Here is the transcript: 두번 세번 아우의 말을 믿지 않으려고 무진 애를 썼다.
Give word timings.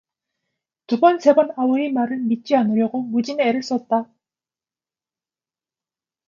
두번 0.87 1.19
세번 1.19 1.51
아우의 1.55 1.91
말을 1.93 2.17
믿지 2.17 2.55
않으려고 2.55 3.03
무진 3.03 3.39
애를 3.39 3.61
썼다. 3.61 4.09